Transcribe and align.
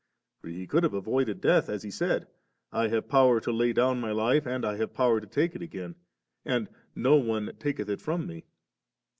for 0.39 0.47
He 0.47 0.65
could 0.65 0.81
have 0.81 0.95
avoided 0.95 1.41
death, 1.41 1.69
as 1.69 1.83
He 1.83 1.91
said, 1.91 2.25
* 2.49 2.71
I 2.81 2.87
have 2.87 3.07
power 3.07 3.39
to 3.39 3.51
lay 3.51 3.71
down 3.71 4.01
My 4.01 4.09
hfe, 4.09 4.47
and 4.47 4.65
I 4.65 4.77
have 4.77 4.95
power 4.95 5.21
to 5.21 5.27
take 5.27 5.55
it 5.55 5.61
again;' 5.61 5.93
and' 6.43 6.69
No 6.95 7.17
one 7.17 7.51
taketh 7.59 7.87
it 7.87 8.01
from 8.01 8.25
Me»* 8.25 8.37
55. 8.37 8.51